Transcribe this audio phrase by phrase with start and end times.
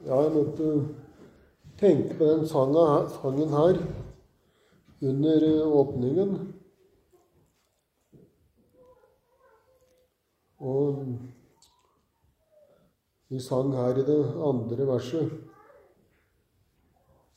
[0.00, 0.68] Ja, jeg måtte
[1.76, 3.80] tenke på den sangen her,
[5.02, 6.32] under eh, åpningen.
[10.60, 11.04] Og
[13.28, 15.36] vi sang her i det andre verset.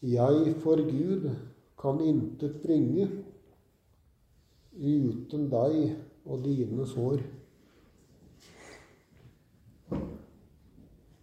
[0.02, 1.30] Jeg for Gud
[1.80, 3.12] kan intet bringe
[4.72, 5.96] uten deg
[6.26, 7.24] og dine sår.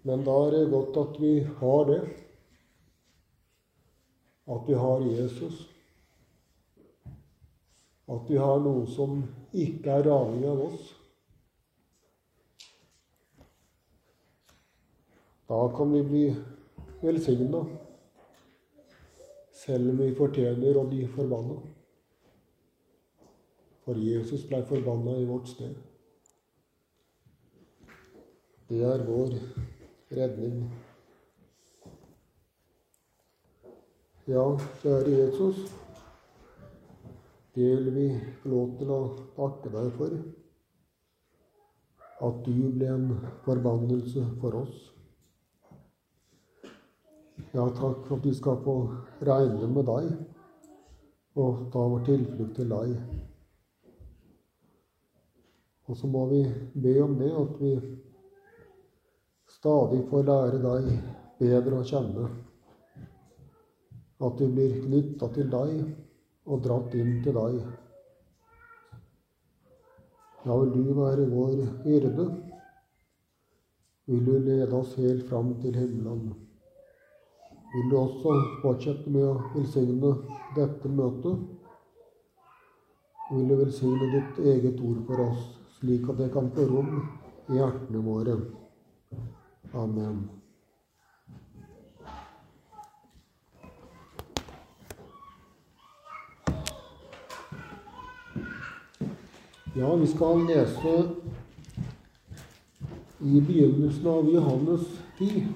[0.03, 2.01] Men da er det godt at vi har det.
[4.51, 5.67] At vi har Jesus.
[8.11, 9.21] At vi har noe som
[9.53, 10.89] ikke er avhengig av oss.
[15.51, 16.25] Da kan vi bli
[17.03, 17.65] velsigna,
[19.53, 21.57] selv om vi fortjener å bli forbanna.
[23.83, 25.75] For Jesus ble forbanna i vårt sted.
[28.71, 29.35] Det er vår
[30.11, 30.65] redning.
[34.27, 34.45] Ja,
[34.83, 35.57] kjære Jesus,
[37.55, 38.07] det vil vi
[38.43, 39.01] få lov til å
[39.37, 40.17] takke deg for.
[42.21, 43.07] At du ble en
[43.47, 44.83] forbannelse for oss.
[47.55, 48.77] Ja, takk for at vi skal få
[49.27, 50.13] regne med deg
[51.41, 52.95] og ta vår tilflukt til deg.
[55.91, 56.45] Og så må vi
[56.75, 57.73] be om det at vi
[59.61, 60.87] stadig får lære deg
[61.41, 62.29] bedre å kjenne.
[64.25, 65.83] At du blir knytta til deg
[66.49, 67.59] og dratt inn til deg.
[70.47, 72.25] Ja, vil du være vår hyrde?
[74.09, 76.33] Vil du lede oss helt fram til himmelen?
[77.75, 80.15] Vil du også fortsette med å velsigne
[80.57, 81.45] dette møtet?
[83.29, 85.45] Vil du velsigne ditt eget ord for oss,
[85.77, 86.97] slik at det kan få rom
[87.53, 88.39] i hjertene våre?
[89.73, 90.31] Amen.
[99.75, 101.11] Ja, vi skal lese
[103.19, 104.81] i begynnelsen av Johannes
[105.19, 105.47] 10.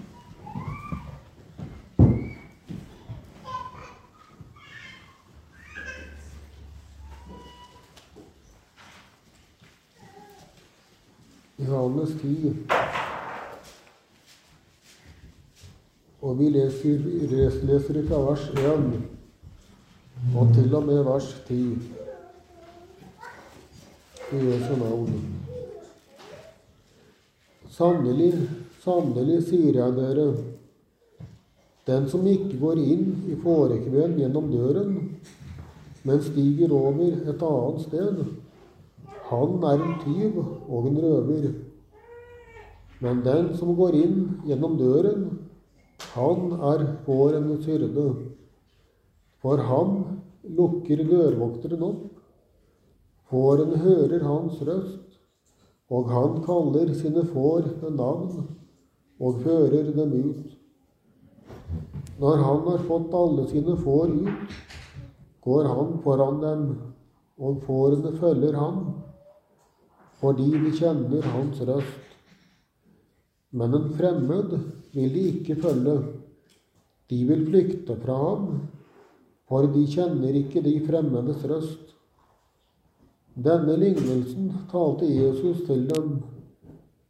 [11.56, 12.54] Johannes 10.
[16.24, 17.02] Og vi leser,
[17.68, 18.94] leser fra vers 1
[20.32, 21.58] og til og med vers 10
[24.32, 25.18] i Jesu navn.
[27.74, 28.32] Sannelig,
[28.80, 30.26] sannelig, sier jeg dere,
[31.84, 34.96] den som ikke går inn i fårekven gjennom døren,
[36.04, 38.24] men stiger over et annet sted,
[39.28, 41.48] han er en tyv og en røver.
[43.04, 45.33] Men den som går inn gjennom døren,
[46.14, 48.08] han er fårenes hyrde.
[49.42, 49.94] For ham
[50.56, 52.10] lukker dørvokteren opp.
[53.30, 55.16] Fårene hører hans røst,
[55.90, 58.44] og han kaller sine får ved navn
[59.20, 60.54] og fører dem ut.
[62.20, 64.54] Når han har fått alle sine får ut,
[65.44, 66.62] går han foran dem,
[67.42, 68.78] og fårene følger ham,
[70.22, 72.14] fordi de kjenner hans røst.
[73.50, 74.54] Men en fremmed
[74.94, 75.96] vil de ikke følge.
[77.10, 78.60] De vil flykte fra ham,
[79.48, 81.90] for de kjenner ikke de fremmedes røst.
[83.34, 86.20] Denne lignelsen talte Jesus til dem,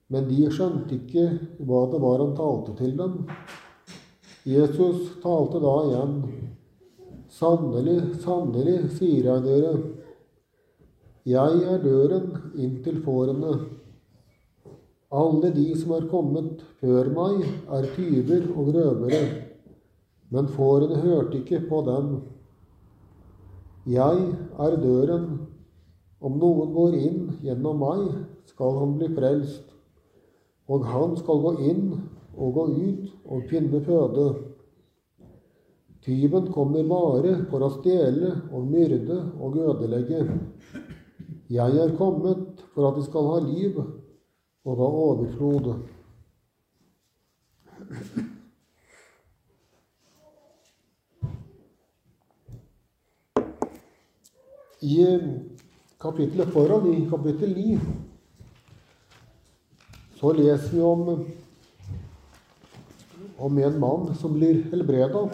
[0.09, 1.27] men de skjønte ikke
[1.61, 3.21] hva det var han talte til dem.
[4.49, 6.17] Jesus talte da igjen.
[7.34, 9.73] Sannelig, sannelig, sier jeg dere,
[11.25, 13.55] jeg er døren inn til fårene.
[15.14, 19.20] Alle de som er kommet før meg, er tyver og røvere,
[20.34, 22.14] men fårene hørte ikke på dem.
[23.87, 24.25] Jeg
[24.58, 25.28] er døren.
[26.25, 28.05] Om noen går inn gjennom meg,
[28.49, 29.66] skal han bli frelst.
[30.72, 31.82] Og han skal gå inn
[32.34, 34.28] og gå ut og finne føde.
[36.05, 40.25] Tyven kommer bare for å stjele og myrde og ødelegge.
[41.52, 43.78] Jeg er kommet for at de skal ha liv,
[44.64, 45.75] og da overflod.
[54.84, 55.05] I
[56.00, 57.78] kapittelet foran, i kapittel 9,
[60.16, 61.26] så leser vi om,
[63.38, 65.26] om en mann som blir helbreda.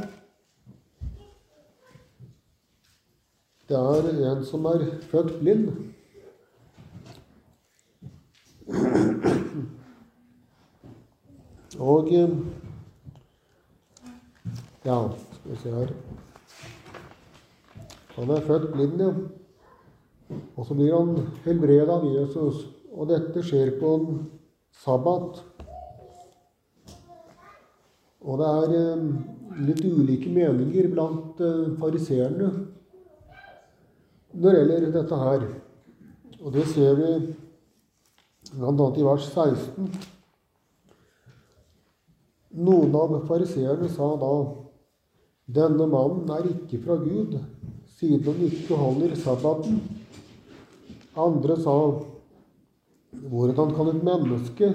[3.70, 5.89] Det er en som er født blind.
[11.80, 12.08] Og
[14.84, 15.92] Ja, skal vi se her
[18.16, 19.12] Han er født blind, ja.
[20.56, 22.66] Og så blir han helbredet av Jesus.
[22.92, 24.18] Og dette skjer på en
[24.82, 25.40] sabbat.
[28.20, 29.06] Og det er eh,
[29.68, 32.50] litt ulike meninger blant eh, fariseerne
[34.30, 35.46] når det gjelder dette her.
[36.40, 37.08] Og det ser vi
[38.52, 38.86] bl.a.
[38.96, 39.90] i vers 16.
[42.60, 44.30] Noen av fariseerne sa da
[45.50, 47.36] denne mannen er ikke fra Gud,
[47.98, 49.80] siden han ikke holder sabbaten.
[51.18, 51.76] Andre sa
[53.30, 54.70] hvordan kan et menneske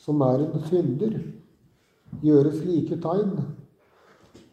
[0.00, 1.18] som er en synder,
[2.24, 3.34] gjøre slike tegn?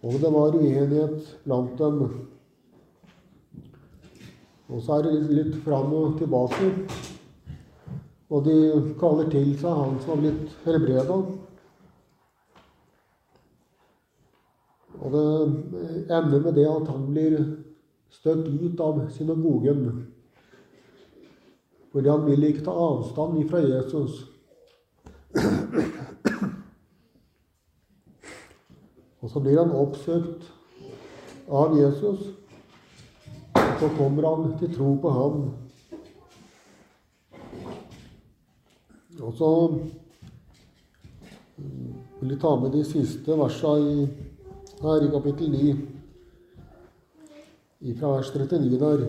[0.05, 2.01] Og det var uenighet blant dem.
[4.69, 6.71] Og så er det litt fram og tilbake.
[8.30, 8.56] Og de
[9.00, 11.18] kaller til seg han som har blitt helbreda.
[14.95, 15.25] Og det
[16.10, 17.38] ender med det at han blir
[18.10, 20.07] støtt ut av synagogen.
[21.92, 24.24] Fordi han vil ikke ta avstand ifra Jesus.
[29.22, 30.50] Og så blir han oppsøkt
[31.50, 32.25] av Jesus.
[33.56, 35.45] Og så kommer han til tro på ham.
[39.21, 39.50] Og så
[42.19, 44.07] vil jeg ta med de siste versene
[44.81, 45.75] her i kapittel 9,
[48.00, 49.06] fra vers 39 der.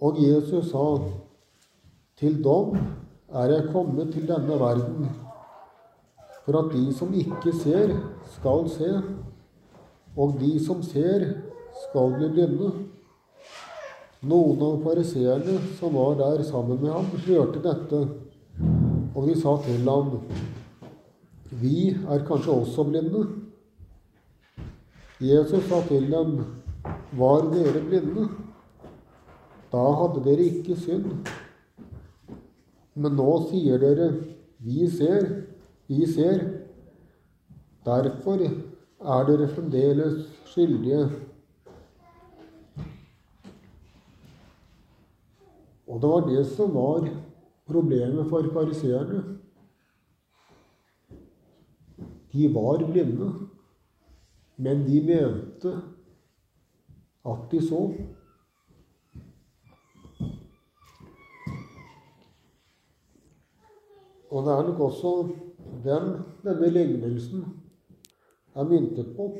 [0.00, 0.84] Og Jesus sa,
[2.20, 2.76] til dom
[3.28, 5.08] er jeg kommet til denne verden,
[6.44, 7.96] for at de som ikke ser,
[8.36, 9.02] skal se,
[10.16, 11.28] og de som ser,
[11.88, 12.72] skal bli blinde.
[14.20, 18.00] Noen av fariseerne som var der sammen med ham, hørte dette,
[19.16, 20.18] og de sa til ham,
[21.60, 23.24] Vi er kanskje også blinde?
[25.20, 26.44] Jesus sa til dem,
[27.16, 28.28] Var dere blinde?
[29.72, 31.26] Da hadde dere ikke synd.
[32.94, 34.12] Men nå sier dere,
[34.58, 35.46] Vi ser,
[35.88, 36.44] vi ser.
[37.86, 41.08] Derfor er dere fremdeles skyldige.
[45.90, 47.08] Og det var det som var
[47.66, 49.22] problemet for fariseerne.
[52.32, 53.32] De var blinde,
[54.56, 55.72] men de mente
[57.26, 57.80] at de så.
[64.30, 65.14] Og det er nok også
[65.84, 66.12] den
[66.44, 67.44] denne lignelsen
[68.54, 69.32] er myntet på.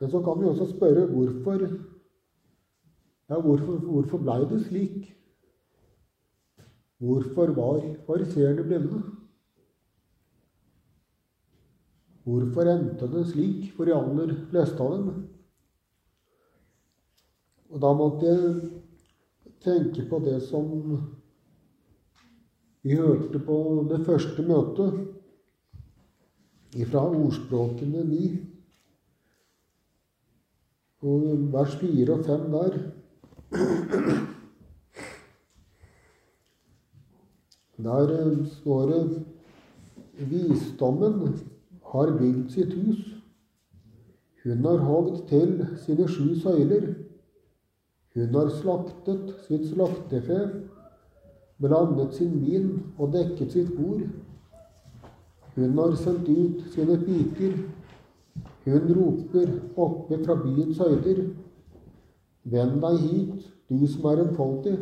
[0.00, 1.64] Men så kan vi også spørre hvorfor
[3.28, 5.14] ja, hvorfor, hvorfor blei det slik?
[6.98, 9.02] Hvorfor var fariseerne blinde?
[12.24, 15.28] Hvorfor endte det slik for de aller fleste av dem?
[17.68, 18.70] Og da måtte jeg
[19.64, 20.66] tenke på det som
[22.82, 24.92] vi hørte på det første møtet
[26.88, 28.57] fra Ordspråkene 9
[31.02, 32.78] og vers 4 og 5 der.
[37.78, 39.24] Der står det
[40.30, 41.38] Visdommen
[41.92, 43.04] har bygd sitt hus.
[44.44, 46.94] Hun har hogd til sine sju søyler.
[48.14, 50.38] Hun har slaktet sitt slaktefe,
[51.62, 54.02] blandet sin vin og dekket sitt bord.
[55.54, 57.54] Hun har sendt ut sine piker.
[58.68, 61.22] Hun roper oppe fra byens høyder.
[62.48, 64.76] Vend deg hit, du som er enfoldig.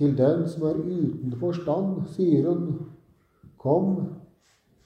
[0.00, 2.78] Til den som er uten forstand, sier hun,
[3.60, 3.96] Kom,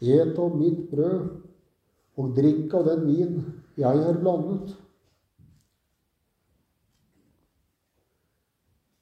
[0.02, 1.28] et av mitt brød,
[2.18, 3.36] og drikk av den vin
[3.78, 4.72] jeg har blandet.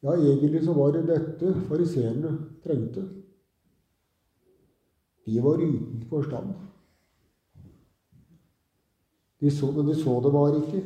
[0.02, 3.06] Ja, egentlig så var det dette fariseerne trengte.
[5.24, 6.52] De var uten forstand.
[9.42, 10.82] De så, men de så det var ikke.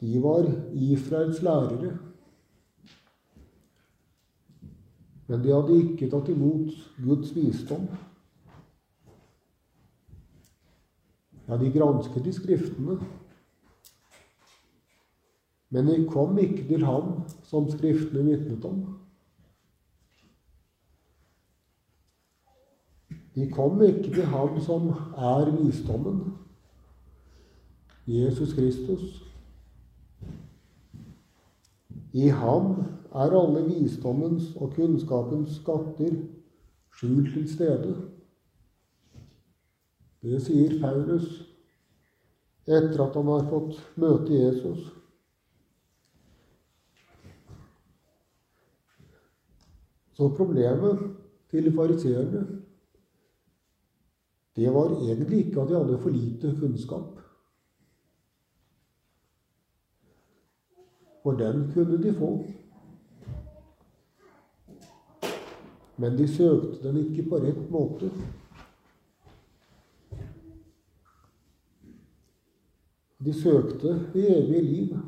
[0.00, 1.96] De var Israels lærere.
[5.26, 6.70] Men de hadde ikke tatt imot
[7.02, 7.88] Guds visdom.
[11.48, 13.00] Ja, de gransket i Skriftene.
[15.74, 18.84] Men de kom ikke til ham som Skriftene vitnet om.
[23.34, 24.88] De kom ikke til Han som
[25.18, 26.34] er visdommen,
[28.06, 29.24] Jesus Kristus.
[32.12, 36.14] I ham er alle visdommens og kunnskapens skatter
[36.94, 37.94] skjult til stede.
[40.22, 41.40] Det sier Paulus
[42.64, 44.86] etter at han har fått møte Jesus.
[50.14, 51.02] Så problemet
[51.50, 52.44] til fariseerne
[54.56, 57.20] det var egentlig ikke at de hadde for lite kunnskap.
[61.22, 62.46] For den kunne de få.
[65.96, 68.10] Men de søkte den ikke på rett måte.
[73.24, 74.98] De søkte det evige liv.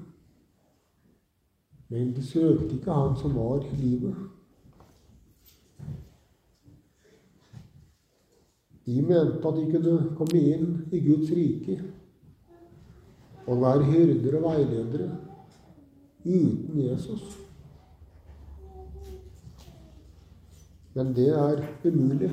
[1.89, 4.17] Men de søkte ikke Han som var livet.
[8.87, 11.81] De mente at de kunne komme inn i Guds rike
[13.47, 15.09] og være hyrder og veiledere
[16.27, 17.25] uten Jesus.
[20.95, 22.31] Men det er umulig.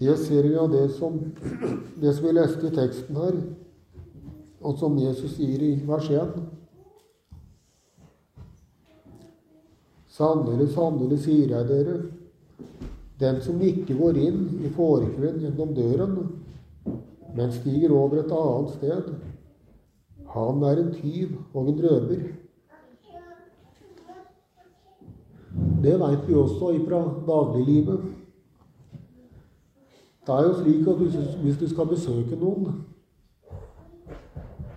[0.00, 1.18] Det ser vi av det som,
[2.00, 3.40] det som vi leste i teksten her,
[4.60, 6.38] og som Jesus sier i vers 1.
[10.20, 11.98] Sannelig, sannelig, sier jeg dere,
[13.20, 16.14] den som ikke går inn i fårekven gjennom døren,
[17.36, 19.10] men stiger over et annet sted,
[20.30, 22.22] han er en tyv og en røver.
[25.82, 28.00] Det veit vi også fra dagliglivet.
[30.26, 31.00] Det er jo slik at
[31.42, 32.84] hvis du skal besøke noen,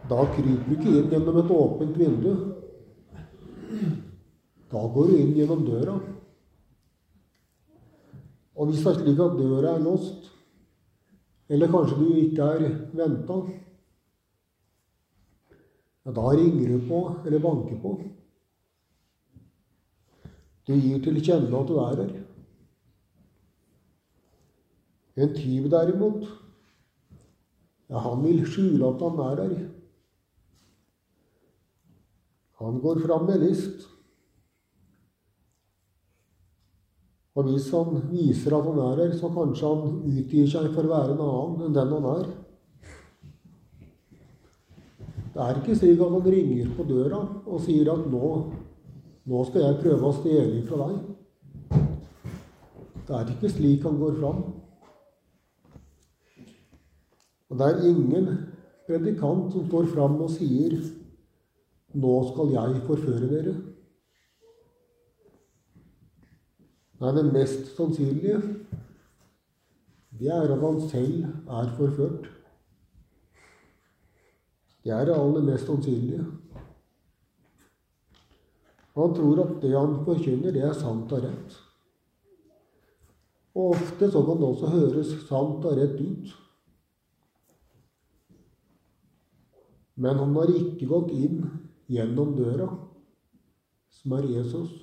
[0.10, 2.34] da kryper du ikke inn gjennom et åpent vindu.
[4.72, 6.00] Da går du inn gjennom døra.
[8.55, 10.29] Og hvis det er slik at døra er låst,
[11.50, 13.39] eller kanskje du ikke er venta,
[16.05, 17.93] ja, da ringer du på eller banker på.
[20.67, 22.13] Du gir til kjenne at du er her.
[25.13, 26.24] En tyv derimot,
[27.89, 29.65] ja, han vil skjule at han er her.
[32.63, 33.89] Han går fram med list.
[37.34, 40.92] Og hvis han viser at han er her, så kanskje han utgir seg for å
[40.92, 42.28] være en annen enn den han er.
[45.34, 48.28] Det er ikke slik at han ringer på døra og sier at nå,
[49.25, 51.00] nå skal jeg prøve å stjele fra deg.
[53.08, 54.44] Det er ikke slik han går fram.
[57.50, 58.30] Og det er ingen
[58.86, 60.78] predikant som står fram og sier
[61.94, 63.73] 'Nå skal jeg forføre dere'.
[67.03, 68.38] Nei, det mest sannsynlige,
[70.15, 72.29] det er at han selv er forført.
[74.83, 76.24] Det er det aller mest sannsynlige.
[78.95, 81.57] Han tror at det han forkynner, det er sant og rett.
[83.55, 86.31] Og ofte så kan det også høres sant og rett ut.
[89.95, 91.43] Men han har ikke gått inn
[91.91, 92.72] gjennom døra,
[93.91, 94.79] som er Jesus.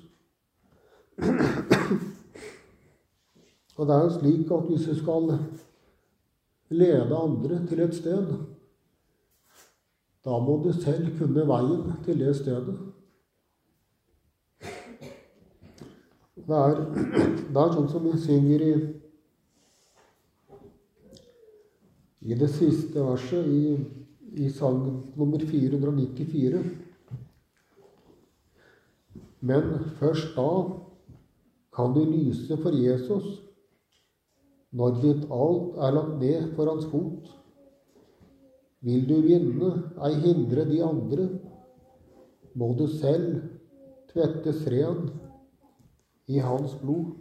[3.81, 5.39] Og det er jo slik at hvis du skal
[6.69, 8.27] lede andre til et sted,
[10.25, 12.77] da må du selv kunne veien til det stedet.
[16.35, 16.77] Det er,
[17.49, 18.71] det er sånn som vi synger i,
[22.21, 23.75] i det siste verset i,
[24.45, 24.83] i sang
[25.17, 26.65] nummer 494.
[29.41, 30.51] Men først da
[31.73, 33.39] kan du lyse for Jesus
[34.71, 37.31] når ditt alt er lagt ned for hans fot.
[38.81, 41.27] Vil du vinne, ei hindre de andre,
[42.55, 43.41] må du selv
[44.11, 45.09] tvettes ren
[46.27, 47.11] i hans blod.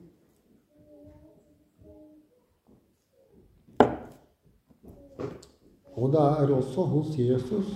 [6.01, 7.75] Og det er også hos Jesus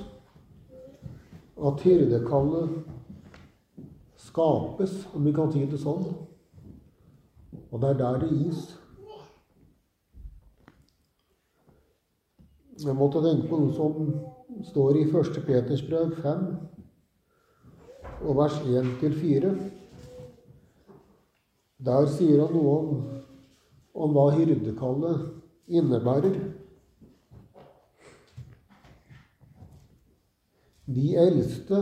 [1.64, 2.84] at hyrdekallet
[4.16, 6.06] skapes, om vi kan si det sånn.
[7.70, 8.64] Og det er der det gis.
[12.84, 14.08] Jeg måtte tenke på noe som
[14.68, 15.38] står i 1.
[15.46, 16.42] Peters brev 5,
[18.24, 19.52] og vers 1-4.
[21.84, 22.90] Der sier han noe om,
[24.04, 25.24] om hva hyrdekallet
[25.80, 26.36] innebærer.
[30.84, 31.80] De eldste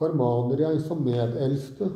[0.00, 1.86] formaner jeg som medeldste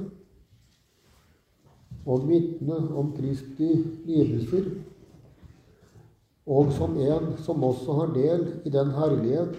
[2.07, 3.73] og vitne om Kristi
[4.07, 4.71] lidelser
[6.47, 9.57] og som en som også har del i den herlighet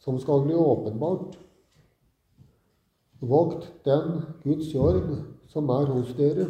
[0.00, 1.36] som skal bli åpenbart.
[3.20, 5.02] Vokt den Guds jord
[5.50, 6.46] som er hos dere,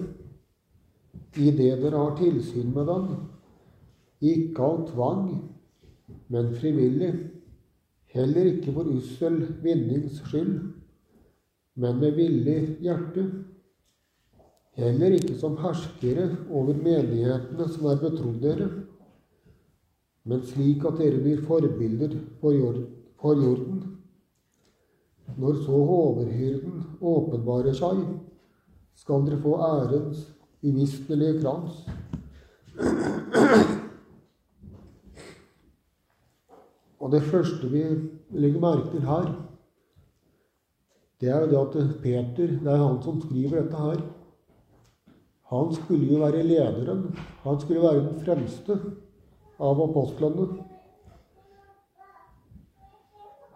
[1.38, 3.08] i det dere har tilsyn med den,
[4.20, 5.24] ikke av tvang,
[6.30, 7.10] men frivillig,
[8.14, 10.58] heller ikke for ussel vinnings skyld,
[11.80, 13.24] men med villig hjerte.
[14.78, 18.68] Heller ikke som herskere over menighetene som er betrodd dere,
[20.30, 22.54] men slik at dere blir forbilder for
[23.34, 23.80] jorden.
[25.40, 28.04] Når så overhyrden åpenbarer seg,
[28.94, 30.28] skal dere få ærens
[30.62, 31.82] umistelige krans.
[37.00, 37.84] Og det første vi
[38.30, 39.30] legger merke til her,
[41.20, 44.00] det er jo det at Peter, det er han som skriver dette her,
[45.50, 47.08] han skulle jo være lederen.
[47.42, 48.78] Han skulle være den fremste
[49.60, 50.46] av apostlene.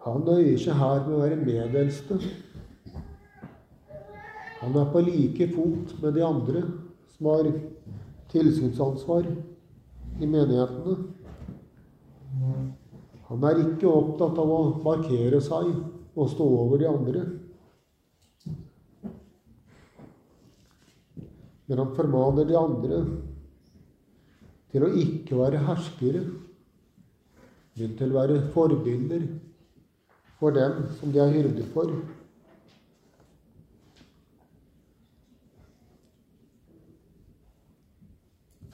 [0.05, 2.19] Han nøyer seg her med å være medeldste.
[4.59, 6.61] Han er på like fot med de andre
[7.15, 7.49] som har
[8.29, 9.25] tilsynsansvar
[10.21, 10.95] i menighetene.
[13.25, 15.73] Han er ikke opptatt av å markere seg
[16.15, 17.25] og stå over de andre.
[21.65, 22.99] Men han formaner de andre
[24.75, 26.21] til å ikke være herskere,
[27.79, 29.21] men til å være forbilder
[30.35, 31.93] for dem som de er hyrder for.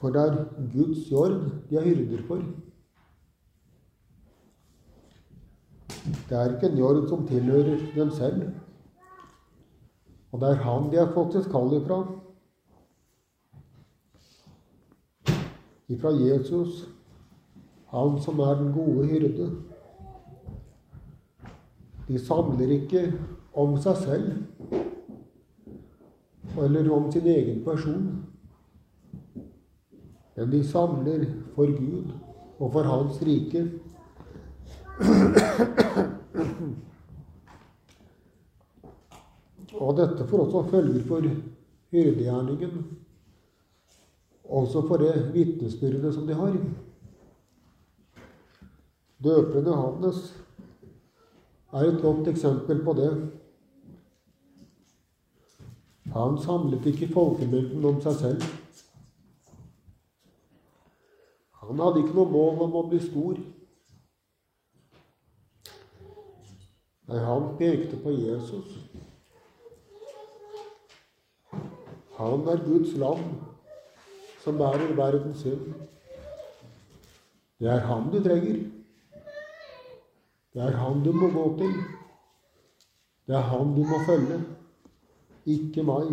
[0.00, 0.40] For det er
[0.72, 1.38] Guds jord
[1.70, 2.42] de er hyrder for.
[6.26, 8.42] Det er ikke en jord som tilhører dem selv.
[10.34, 12.02] Og det er han de har fått sitt kall ifra.
[15.92, 16.88] Ifra Jesus,
[17.92, 19.50] han som er den gode hyrde.
[22.08, 23.12] De samler ikke
[23.54, 24.32] om seg selv
[26.58, 28.24] eller om sin egen person.
[30.36, 32.12] Men de samler for Gud
[32.58, 33.66] og for Hans rike.
[39.82, 41.26] Og dette får også følger for
[41.92, 42.84] hyrdegjerningen,
[44.52, 46.56] også for det vitnesbyrdet som de har.
[49.24, 50.42] Døperen Johannes
[51.72, 53.12] er et godt eksempel på det.
[56.12, 58.42] Han samlet ikke folkemengden om seg selv.
[61.62, 63.38] Han hadde ikke noe mål om å bli stor.
[67.08, 68.76] Nei, han pekte på Jesus.
[72.18, 73.24] Han er Guds lam
[74.44, 75.72] som bærer verdens synd.
[77.62, 78.62] Det er han du trenger.
[80.54, 81.74] Det er han du må gå til.
[83.26, 84.40] Det er han du må følge,
[85.46, 86.10] ikke meg.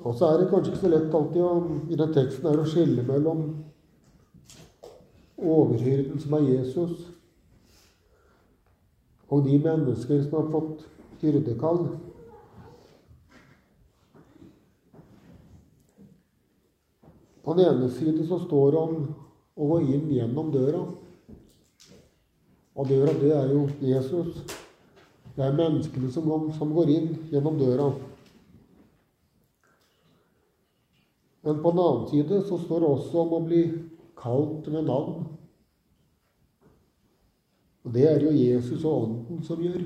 [0.00, 1.54] Og så er det kanskje ikke så lett alltid å,
[1.92, 3.44] i den teksten her å skille mellom
[5.40, 7.06] overhyrden som er Jesus,
[9.30, 10.86] og de mennesker som har fått
[11.20, 11.84] hyrdekall.
[17.42, 18.96] På den ene side så står det om
[19.56, 20.82] å gå inn gjennom døra.
[22.76, 24.44] Og døra, det er jo Jesus.
[25.34, 27.90] Det er menneskene som, som går inn gjennom døra.
[31.40, 33.62] Men på den annen side så står det også om å bli
[34.20, 35.24] kalt med navn.
[37.84, 39.80] Og det er jo Jesus og Ånden som gjør.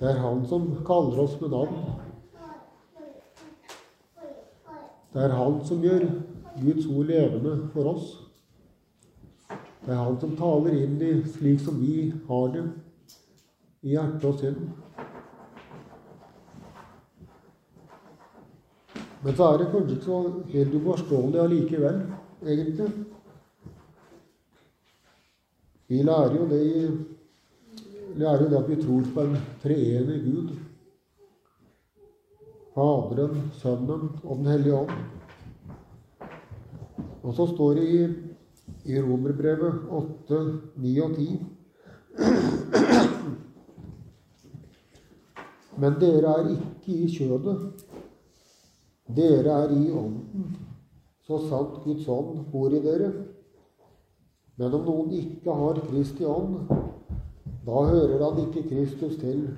[0.00, 2.09] Det er Han som kaller oss med navn.
[5.12, 6.06] Det er Han som gjør
[6.60, 8.12] Guds ord levende for oss.
[9.84, 12.64] Det er Han som taler inn i slik som vi har det,
[13.82, 14.70] i hjerte og sinn.
[19.20, 20.20] Men så er det kanskje ikke så
[20.54, 22.02] helt uforståelig allikevel,
[22.46, 22.90] egentlig.
[25.90, 26.84] Vi lærer jo det i
[28.20, 30.50] lærer det at vi tror på en treenig Gud.
[32.80, 34.90] Faderen, Sønnen og Den hellige ånd.
[37.22, 37.98] Og så står det i,
[38.94, 40.38] i Romerbrevet 8,
[40.80, 41.26] 9 og 10
[45.76, 47.84] Men dere er ikke i kjødet.
[49.16, 50.56] Dere er i ånden,
[51.26, 53.12] så sant Guds ånd bor i dere.
[54.56, 56.64] Men om noen ikke har Kristi ånd,
[57.68, 59.48] da hører han ikke Kristus til.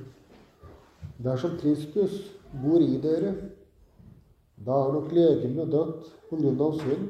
[1.23, 3.33] Dersom Kristus bor i dere.
[4.67, 7.09] Da er nok legemet dødt på grunn av synd,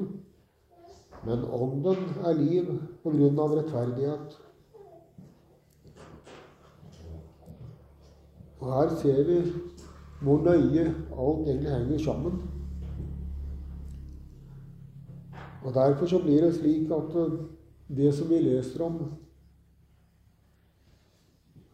[1.27, 2.71] men ånden er liv
[3.03, 4.39] på grunn av rettferdighet.
[8.63, 9.39] Og her ser vi
[10.23, 12.43] hvor nøye alt egentlig henger sammen.
[15.63, 17.35] Og Derfor så blir det slik at eh,
[17.97, 18.99] det som vi leser om,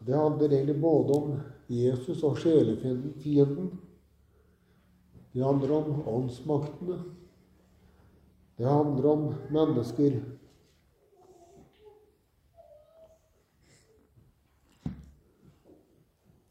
[0.05, 3.79] det handler egentlig både om Jesus og sjelefienden.
[5.33, 6.97] Det handler om åndsmaktene.
[8.57, 10.17] Det handler om mennesker.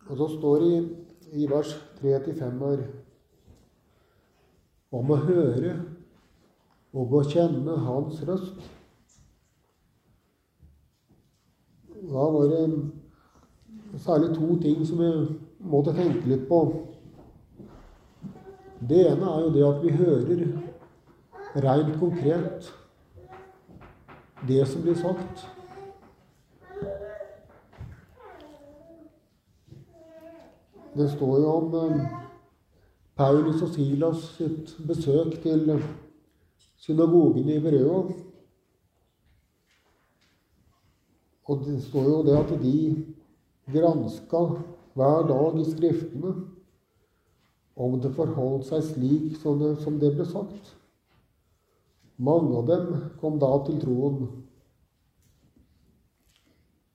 [0.09, 0.77] Og så står det
[1.33, 2.87] i, vers 3-5 her
[4.95, 5.75] om å høre
[6.97, 8.63] og å kjenne Hans røst.
[11.99, 12.63] Da var det
[13.97, 15.11] særlig to ting som vi
[15.59, 16.61] måtte tenke litt på.
[18.89, 20.43] Det ene er jo det at vi hører
[21.65, 22.69] rent konkret
[24.49, 25.49] det som blir sagt.
[30.99, 32.07] Det står jo om eh,
[33.17, 35.83] Paulus og Silas sitt besøk til
[36.77, 38.01] synagogen i Berøa.
[41.49, 43.08] Og det står jo det at de
[43.73, 44.45] granska
[44.99, 46.35] hver dag i Skriftene
[47.79, 50.75] om det forholdt seg slik som det, ble sagt.
[52.19, 52.89] Mange av dem
[53.21, 54.25] kom da til troen.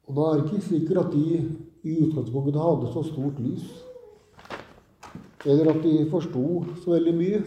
[0.04, 1.40] Og nå er det ikke sikkert at de
[1.84, 3.64] i utgangspunktet hadde så stort lys,
[5.48, 6.44] eller at de forsto
[6.84, 7.42] så veldig mye.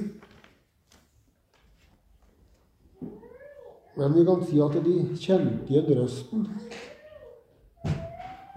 [3.96, 6.48] Men vi kan si at de kjente igjen røsten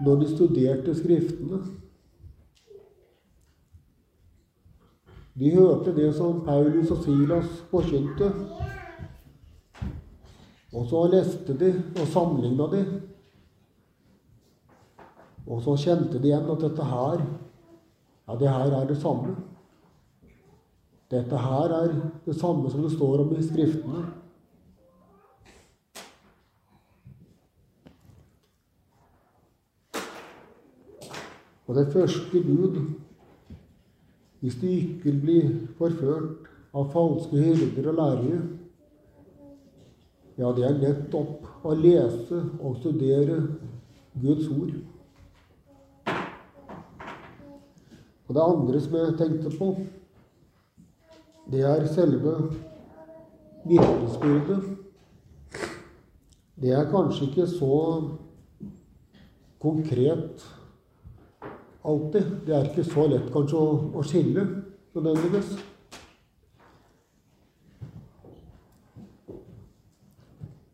[0.00, 1.60] når de studerte Skriftene.
[5.40, 8.32] De hørte det som Paulus og Silas forkynte.
[10.70, 12.82] Og så leste de og sammenligna de.
[15.50, 17.22] Og så kjente de igjen at dette her
[18.30, 19.32] Ja, det her er det samme.
[21.10, 21.94] Dette her er
[22.26, 24.04] det samme som det står om i Skriftene.
[31.70, 32.80] Og det første bud
[34.40, 38.40] hvis du ikke blir forført av falske hyrder og lærere,
[40.40, 43.36] ja, det er nettopp å lese og studere
[44.18, 44.74] Guds ord.
[48.26, 49.72] Og det andre som jeg tenkte på,
[51.54, 52.32] det er selve
[53.68, 54.72] vitnesbyrdet.
[56.58, 57.76] Det er kanskje ikke så
[59.62, 60.50] konkret
[61.84, 62.30] alltid.
[62.46, 64.46] Det er ikke så lett kanskje å, å skille
[64.94, 65.52] nødvendigvis.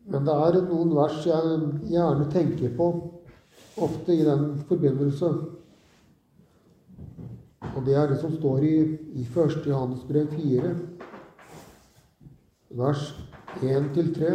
[0.07, 2.90] Men det er noen vers jeg gjerne tenker på
[3.83, 5.33] ofte i den forbindelse.
[7.77, 8.77] Og det er det som står i,
[9.21, 9.59] i 1.
[9.66, 10.71] Johannes brev 4,
[12.79, 13.03] vers
[13.61, 14.31] 1-3.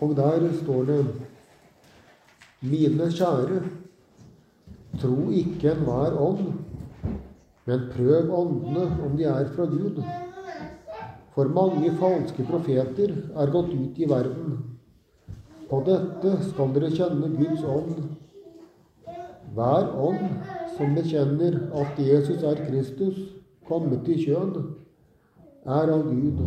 [0.00, 1.04] Og der står det
[2.60, 3.60] Mine kjære,
[5.00, 6.50] tro ikke enhver ånd,
[7.64, 10.02] men prøv åndene om de er fra Gud.
[11.34, 14.58] For mange falske profeter er gått ut i verden.
[15.70, 18.02] På dette skal dere kjenne Guds ånd.
[19.54, 20.26] Hver ånd
[20.76, 23.22] som bekjenner at Jesus er Kristus,
[23.68, 24.74] kommet i kjønn,
[25.64, 26.44] er av Gud.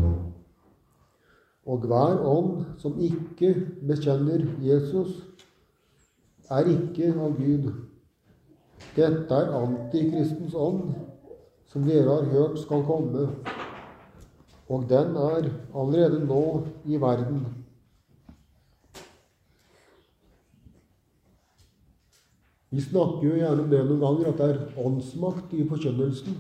[1.66, 3.54] Og hver ånd som ikke
[3.88, 5.16] bekjenner Jesus,
[6.52, 7.70] er ikke av Gud.
[8.98, 10.92] Dette er antikristens ånd,
[11.72, 13.30] som dere har hørt skal komme.
[14.68, 16.44] Og den er allerede nå
[16.86, 17.46] i verden.
[22.74, 26.38] Vi snakker jo gjerne om det noen ganger, at det er åndsmakt i forkynnelsen.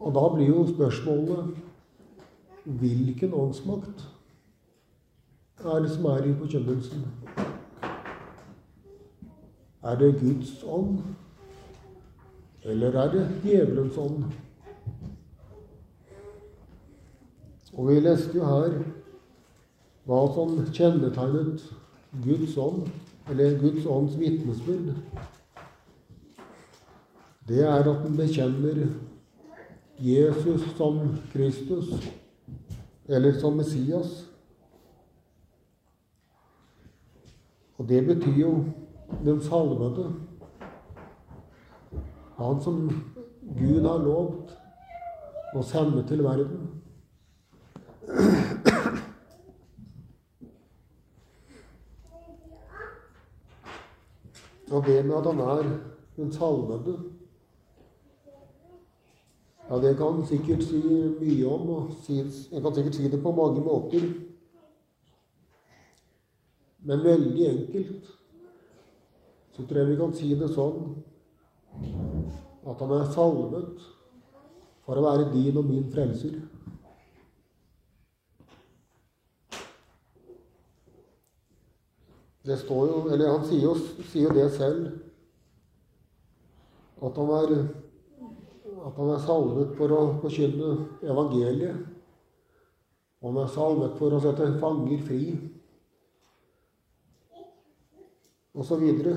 [0.00, 1.63] Og da blir jo spørsmålet
[2.64, 4.08] hvilken åndsmakt?
[5.64, 7.04] er det som er i forkynnelsen?
[9.82, 10.98] Er det Guds ånd?
[12.64, 14.24] Eller er det djevelens ånd?
[17.74, 18.76] Og vi leste jo her
[20.04, 21.64] hva som kjennetegnet
[22.24, 22.90] Guds ånd,
[23.30, 24.92] eller Guds ånds vitnesbyrd.
[27.48, 28.84] Det er at den bekjenner
[29.98, 31.00] Jesus som
[31.32, 31.90] Kristus,
[33.08, 34.30] eller som Messias.
[37.76, 38.64] Og det betyr jo
[39.24, 40.12] den salvede.
[42.36, 42.88] Han som
[43.58, 44.54] Gud har lovt
[45.54, 46.70] å sende til verden.
[54.74, 55.68] Og det med at han er
[56.16, 56.96] den salvede
[59.68, 60.80] Ja, det kan sikkert si
[61.20, 64.04] mye om, og jeg kan sikkert si det på mange måter.
[66.84, 68.10] Men veldig enkelt
[69.56, 70.96] så tror jeg vi kan si det sånn
[72.64, 73.84] at han er salvet
[74.84, 76.36] for å være din og min frelser.
[82.44, 83.72] Det står jo, eller Han sier jo,
[84.10, 84.90] sier det selv,
[87.04, 87.54] at han, er,
[88.84, 90.70] at han er salvet for å forkynne
[91.08, 91.82] evangeliet.
[93.22, 95.22] Og han er salvet for å sette fanger fri,
[98.54, 99.14] og så videre.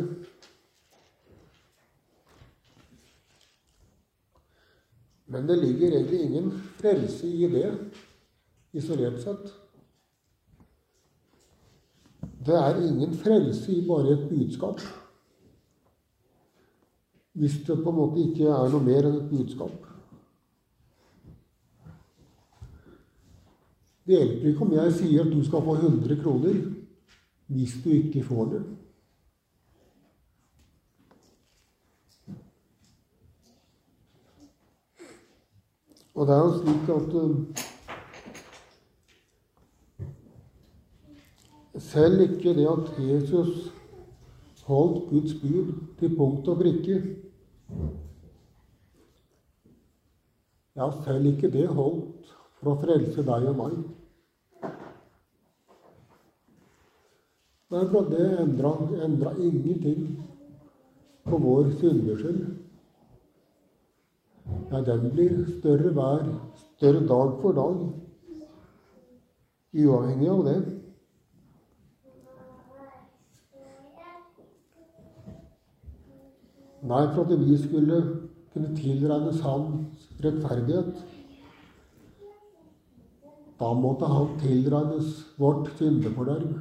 [5.28, 7.68] Men det ligger egentlig ingen frelse i det,
[8.80, 9.52] isolert sett.
[12.48, 14.80] Det er ingen frelse i bare et budskap.
[17.38, 19.84] Hvis det på en måte ikke er noe mer enn et budskap.
[24.08, 26.60] Det hjelper ikke om jeg sier at du skal få 100 kroner
[27.48, 28.62] hvis du ikke får det.
[36.18, 37.38] Og det er jo slik at uh,
[41.78, 43.74] Selv ikke det at Jesus
[44.66, 46.96] holdt Guds bud til punkt og prikke
[50.78, 53.78] Ja, selv ikke det holdt for å frelse deg og meg.
[57.74, 58.72] Men det endra,
[59.04, 60.06] endra ingenting
[61.28, 62.46] på vår syndeskyld.
[64.72, 66.30] Ja, den blir større hver,
[66.78, 67.82] større dag for dag,
[69.76, 70.77] uavhengig av det.
[76.88, 77.98] Nei, for at vi skulle
[78.54, 80.94] kunne tilregnes hans rettferdighet.
[83.60, 86.60] Da måtte han tilregnes vårt syndeforderv.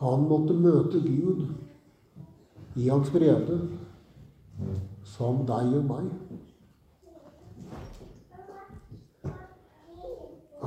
[0.00, 1.46] Han måtte møte Gud
[2.76, 3.60] i hans brede,
[5.04, 6.10] som deg og meg.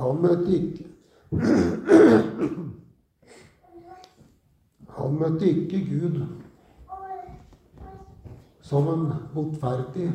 [0.00, 0.84] Han møtte ikke
[5.10, 6.20] Han møtte ikke Gud
[8.62, 10.06] som en botferdig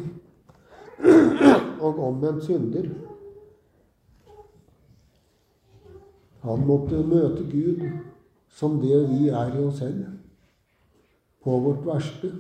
[1.84, 2.88] og omvendt synder.
[6.46, 7.84] Han måtte møte Gud
[8.48, 10.08] som det vi er i oss selv,
[11.44, 12.32] på vårt verste.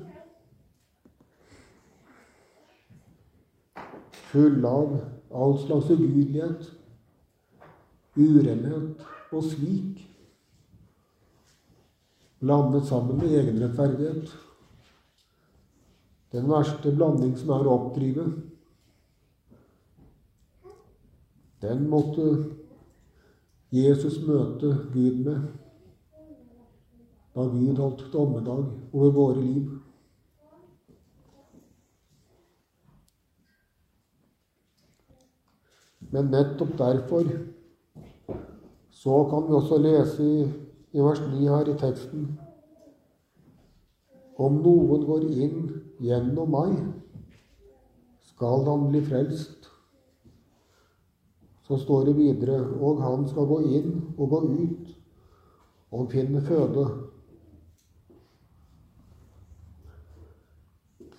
[4.31, 4.95] Full av
[5.27, 6.71] all slags ugudelighet,
[8.15, 10.05] urenhet og svik
[12.39, 14.33] blandet sammen med egenrettferdighet.
[16.31, 18.25] Den verste blanding som er å oppdrive.
[21.63, 22.25] Den måtte
[23.73, 25.45] Jesus møte Gud med
[27.35, 29.71] da Gud holdt dommedag over våre liv.
[36.15, 37.27] Men nettopp derfor
[38.95, 40.45] så kan vi også lese i
[40.95, 42.27] i vers 9 her i teksten.
[44.39, 45.65] Om noen går inn
[46.03, 46.75] gjennom meg,
[48.31, 49.69] skal han bli frelst.
[51.65, 54.91] Så står det videre og han skal gå inn og gå ut
[55.95, 56.85] og finne føde.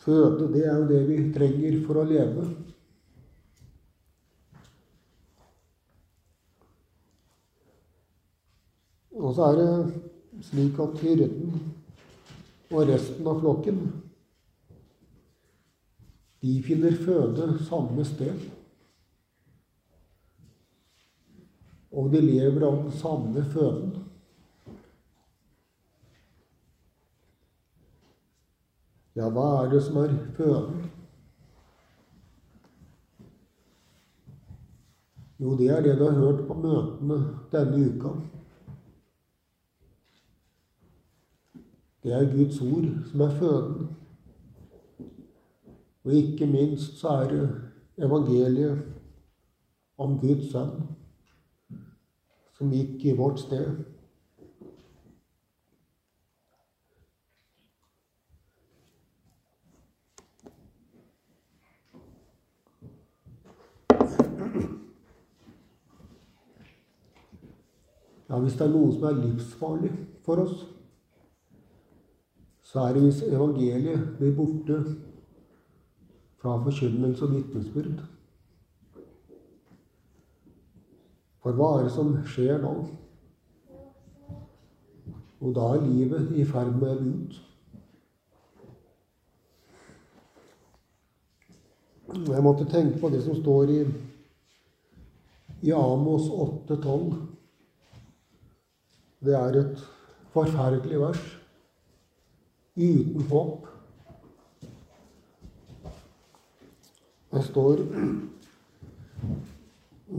[0.06, 2.46] Føde, det er jo det vi trenger for å leve.
[9.26, 11.54] Og så er det slik at hyrden
[12.70, 13.80] og resten av flokken
[16.46, 18.44] de finner føde samme sted.
[21.96, 23.96] Og de lever av den samme føden.
[29.16, 30.86] Ja, hva er det som er føden?
[35.40, 38.14] Jo, det er det du har hørt på møtene denne uka.
[42.06, 43.88] Det er Guds ord som er føden.
[46.04, 47.62] Og ikke minst så er det
[47.98, 48.82] evangeliet
[49.98, 50.84] om Guds sønn
[52.54, 53.82] som gikk i vårt sted.
[68.28, 70.66] Ja, hvis det er noe som er livsfarlig for oss,
[72.66, 74.76] så er det hvis evangeliet blir borte
[76.42, 78.00] fra forkynnelse og vitnesbyrd.
[81.42, 82.72] For hva er det som skjer da?
[85.46, 87.38] Og da er livet i ferd med å ut.
[92.26, 93.80] Jeg måtte tenke på det som står i,
[95.62, 97.14] i Amos 8,12.
[99.22, 99.90] Det er et
[100.34, 101.35] forferdelig vers.
[102.76, 103.66] Uten håp.
[107.30, 107.80] Det står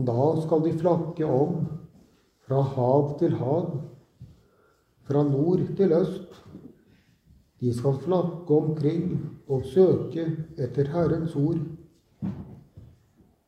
[0.08, 1.60] Da skal de flakke om
[2.48, 3.70] fra hav til hav,
[5.06, 6.42] fra nord til øst.
[7.60, 9.18] De skal flakke omkring
[9.48, 10.26] og søke
[10.58, 11.58] etter Herrens ord,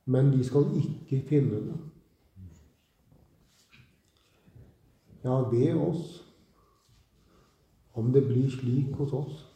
[0.05, 1.79] men de skal ikke finne det.
[5.25, 6.30] Ja, be oss
[7.95, 9.47] om det blir slik hos oss.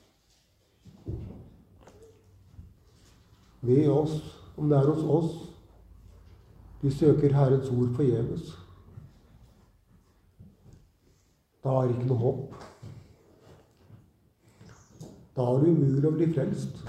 [3.60, 4.20] Ved oss
[4.56, 5.54] om det er hos oss
[6.84, 8.58] vi søker Herrens ord forgjeves.
[11.64, 12.56] Da er det ikke noe håp.
[15.36, 16.82] Da er det umulig å bli frelst.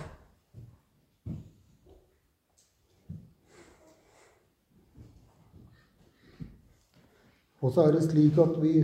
[7.63, 8.75] Og så er det slik at vi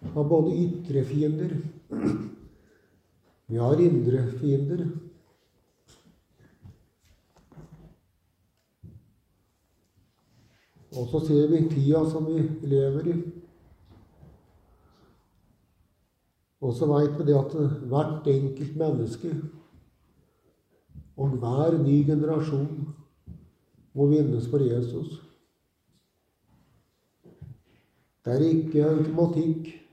[0.00, 1.56] har både ytre fiender
[3.46, 4.80] Vi har indre fiender.
[10.96, 13.14] Og så ser vi tida som vi lever i.
[16.60, 17.54] Og så veit vi det at
[17.86, 19.30] hvert enkelt menneske
[21.16, 22.88] og hver ny generasjon
[23.94, 25.20] må vinnes for Jesus.
[28.24, 29.85] Det er ikke automatikk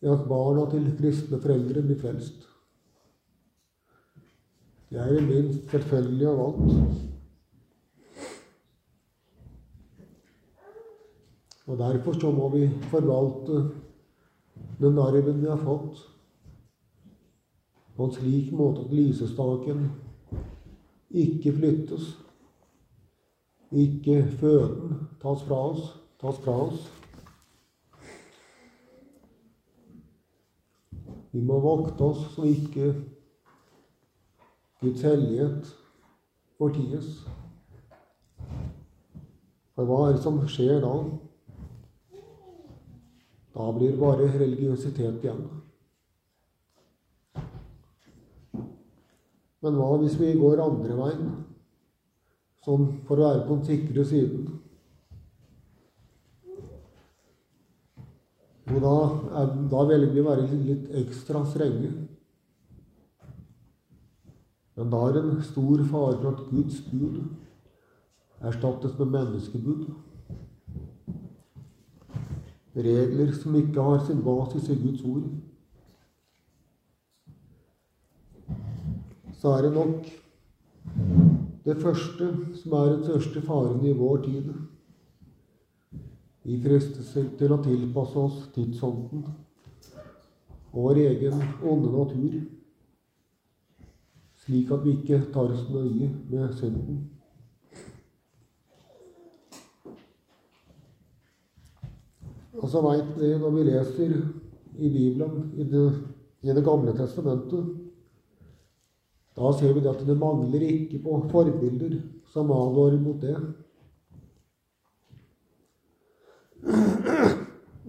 [0.00, 2.46] i at barna til kristne foreldre blir frelst.
[4.90, 7.08] Det er det minst selvfølgelig av alt.
[11.70, 13.60] Og Derfor så må vi forvalte
[14.80, 16.00] den arven vi har fått,
[17.96, 19.84] på en slik måte at lysestaken
[21.10, 22.08] ikke flyttes,
[23.70, 26.88] ikke føden tas fra oss, tas fra oss.
[31.30, 32.92] Vi må vokte oss så ikke
[34.80, 35.68] Guds hellighet
[36.58, 37.10] forties.
[39.76, 40.94] For hva er det som skjer da?
[43.54, 45.44] Da blir det bare religiøsitet igjen.
[49.60, 51.30] Men hva hvis vi går andre veien,
[52.64, 54.59] som for å være på den sikre siden?
[58.70, 58.94] Og da,
[59.72, 61.90] da velger vi å være litt ekstra strenge.
[64.78, 67.18] Men da er det en stor fare for at Guds bud
[68.46, 69.90] erstattes med menneskebud.
[72.76, 75.26] Regler som ikke har sin basis i Guds ord.
[79.40, 80.06] Så er det nok
[81.64, 82.30] det første
[82.62, 84.52] som er den største faren i vår tid.
[86.50, 89.20] Vi fristes til å tilpasse oss tidsånden,
[90.74, 92.32] vår egen onde natur,
[94.42, 96.98] slik at vi ikke tar oss nøye med synden.
[102.58, 105.86] Og så veit vi når vi leser i Bibelen, i det,
[106.42, 107.70] i det gamle testamentet,
[109.38, 112.00] da ser vi at det mangler ikke på forbilder
[112.34, 113.38] som advarer mot det.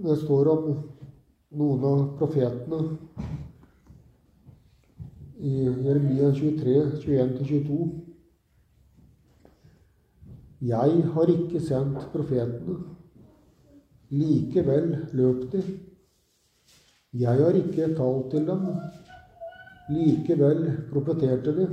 [0.01, 0.69] Det står om
[1.59, 2.77] noen av profetene
[5.37, 6.73] i Jeremia 23,
[7.03, 7.77] 21-22.
[10.71, 12.79] Jeg har ikke sendt profetene.
[14.11, 15.61] Likevel løp de.
[17.21, 18.65] Jeg har ikke talt til dem.
[19.91, 21.67] Likevel profeterte de.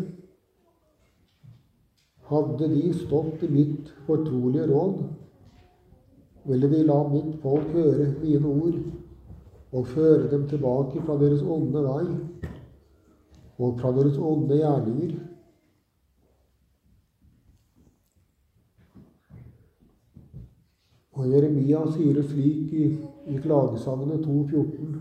[2.29, 5.01] Hadde de stått i mitt fortrolige råd,
[6.49, 8.79] ville de la mitt folk høre mine ord
[9.73, 12.05] og føre dem tilbake fra deres onde vei
[13.59, 15.17] og fra deres onde gjerninger.
[21.19, 22.89] Og Jeremia sier det slik i,
[23.27, 24.99] i klagesangene 2.14.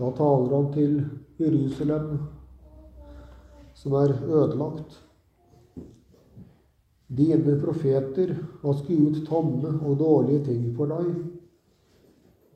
[0.00, 0.94] Da taler han til
[1.38, 2.14] Jerusalem,
[3.76, 5.05] som er ødelagt.
[7.06, 8.32] Dine profeter
[8.62, 11.14] har ut tomme og dårlige ting for deg,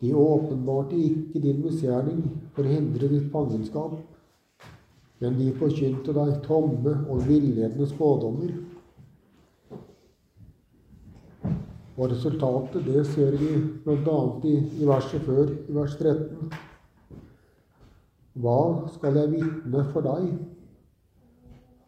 [0.00, 2.22] De åpenbarte ikke din misgjerning
[2.54, 3.98] for å hindre ditt fangenskap,
[5.20, 8.54] men de forkynte deg tomme og villedende spådommer.
[12.00, 13.50] Og resultatet, det ser vi
[13.84, 14.16] bl.a.
[14.48, 16.48] I, i verset før, i vers 13.
[18.40, 18.60] Hva
[18.94, 20.30] skal jeg vitne for deg?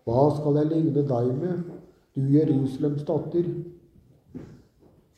[0.05, 1.72] Hva skal jeg ligne deg med,
[2.15, 3.47] du Jerusalems datter?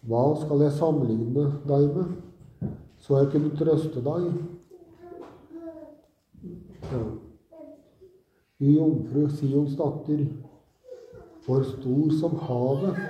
[0.04, 2.12] Hva skal jeg sammenligne deg med,
[3.00, 4.26] så jeg kunne trøste deg?
[6.92, 7.02] Ja.
[8.60, 10.26] Du jomfru Sions datter,
[11.44, 13.00] for stor som havet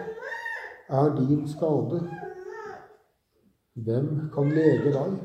[0.88, 2.00] er din skade.
[3.74, 5.20] Hvem kan lege deg?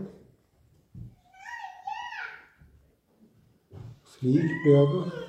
[4.10, 5.28] Slik ble det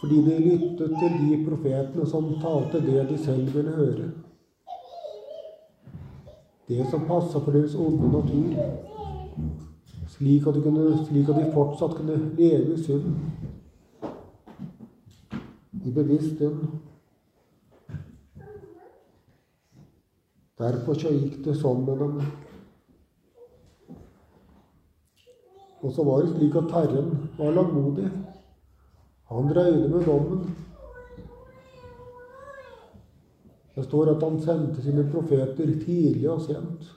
[0.00, 4.10] fordi de lyttet til de profetene som talte det de selv ville høre.
[6.68, 8.54] Det som passa for deres onde natur,
[10.08, 13.16] slik at, de kunne, slik at de fortsatt kunne leve i synd,
[15.84, 16.60] i bevisst synd.
[20.58, 22.16] Derfor så gikk det sånn med dem.
[25.78, 28.10] Og så var det slik at Herren var langmodig.
[29.28, 30.56] Han drøyde med dommen.
[33.74, 36.88] Det står at han sendte sine profeter tidlig og sent.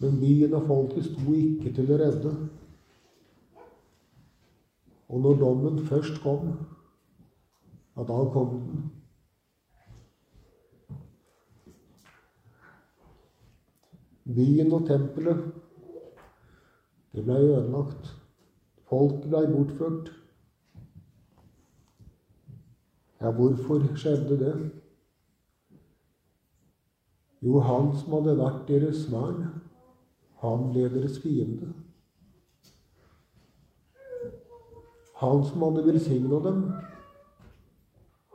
[0.00, 2.34] Men byen og folket sto ikke til å redde.
[5.10, 6.52] Og når dommen først kom,
[7.96, 8.86] ja, da kom den.
[14.30, 15.44] Byen og tempelet,
[17.10, 18.19] det ble ødelagt.
[18.90, 20.10] Folk ble bortført.
[23.20, 24.54] Ja, hvorfor skjedde det?
[27.42, 29.46] Jo, han som hadde vært deres vern,
[30.42, 31.70] han ble deres fiende.
[35.20, 36.60] Han som hadde velsigna dem,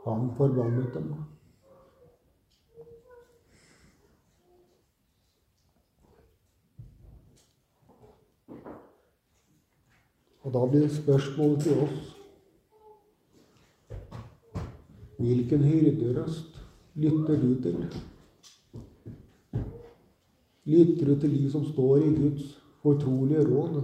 [0.06, 1.12] han forbannet dem.
[10.46, 12.12] Og da blir spørsmålet til oss
[15.18, 16.60] Hvilken hyrderøst
[16.94, 17.86] lytter du til?
[20.64, 23.80] Lytter du til de som står i Guds fortrolige råd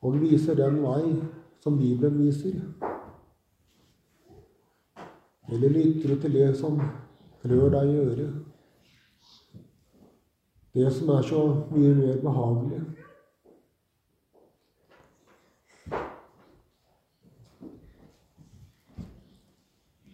[0.00, 1.16] og viser den vei
[1.64, 2.60] som Bibelen viser?
[5.50, 6.78] Eller lytter du til det som
[7.42, 8.34] klør deg i øret?
[10.74, 11.44] Det som er så
[11.74, 12.84] mye mer behagelig?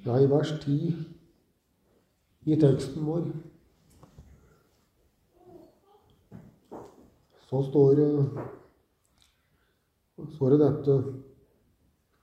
[0.06, 0.94] Ja, i vers 10
[2.46, 3.24] i teksten vår
[7.48, 8.10] så står det,
[10.36, 10.96] står det dette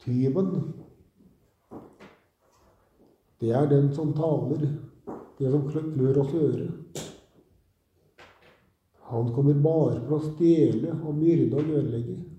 [0.04, 0.74] Tyven,
[3.40, 4.64] det er den som taler,
[5.40, 7.04] det som klør oss i øret.
[9.12, 12.33] Han kommer bare for å stjele og myrde og ødelegge.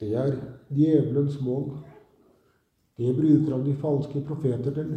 [0.00, 0.36] Det er
[0.68, 1.72] djevelens mål.
[2.96, 4.94] Det bruker han de falske profeter til.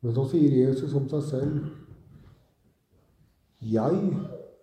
[0.00, 1.66] Men så sier Jesus om seg selv
[3.60, 3.96] Jeg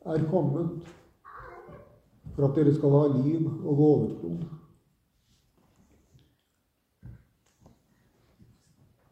[0.07, 0.87] er kommet
[2.33, 4.39] for at dere skal ha liv og overflod.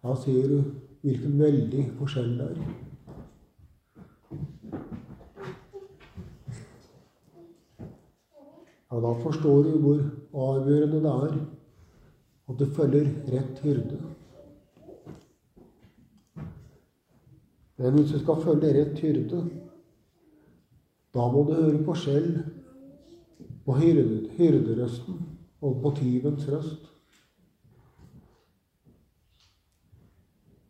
[0.06, 0.58] Da ser du
[1.06, 2.85] hvilken veldig forskjell det er.
[8.92, 10.02] Ja, da forstår du hvor
[10.50, 11.38] avgjørende det er
[12.46, 14.00] at du følger rett hyrde.
[17.78, 19.42] Men hvis du skal følge rett hyrde,
[21.16, 22.30] da må du høre på skjell,
[23.66, 25.22] på hyrderøsten
[25.66, 26.92] og på tyvens røst.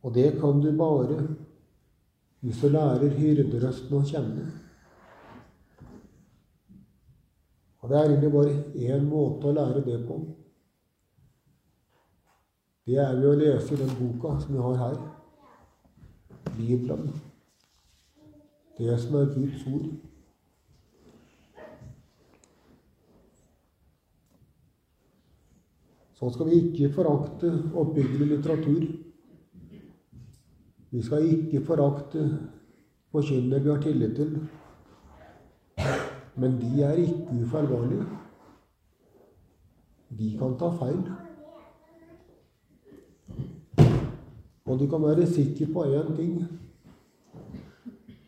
[0.06, 1.26] Og det kan du bare
[2.46, 4.46] hvis du lærer hyrderøsten å kjenne.
[7.86, 10.16] Og det er egentlig bare én måte å lære det på.
[12.88, 14.96] Det er ved å lese den boka som vi har her.
[16.56, 17.12] Bibelen.
[18.80, 19.86] Det som er Guds ord.
[26.18, 27.54] Så skal vi ikke forakte
[27.86, 28.84] oppbyggelig litteratur.
[30.90, 32.30] Vi skal ikke forakte
[33.14, 34.40] forkynnere vi har tillit til.
[36.36, 38.06] Men de er ikke ufeilbarlige.
[40.20, 41.02] De kan ta feil.
[44.66, 46.38] Og du kan være sikker på én ting.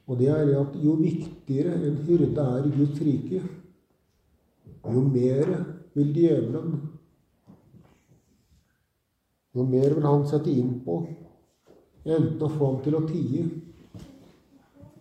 [0.07, 3.41] Og det er at jo viktigere en hyrde er i Guds rike,
[4.87, 5.49] jo mer
[5.93, 6.77] vil djevelen
[9.55, 10.99] Jo mer vil han sette inn på
[12.05, 13.41] enten å få ham til å tie,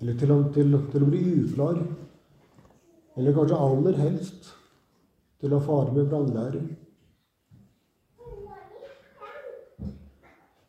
[0.00, 1.82] eller til, til, til å bli uklar,
[3.16, 4.50] eller kanskje aller helst
[5.40, 6.62] til å fare med vranglære.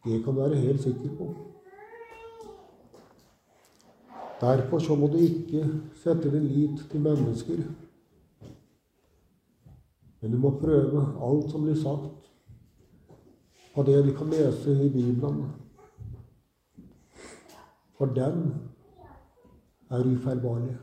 [0.07, 1.27] Det kan du være helt sikker på.
[4.41, 5.65] Derfor så må du ikke
[6.03, 7.63] sette din lit til mennesker.
[10.21, 12.29] Men du må prøve alt som blir sagt,
[13.77, 15.43] av det du kan lese i Bibelen.
[17.97, 18.53] For den
[19.89, 20.77] er ufeilbarlig.